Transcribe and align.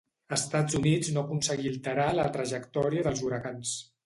Estats 0.35 0.77
Units 0.79 1.11
no 1.17 1.23
aconseguí 1.25 1.67
alterar 1.73 2.09
la 2.21 2.27
trajectòria 2.39 3.05
dels 3.11 3.23
huracans. 3.31 3.77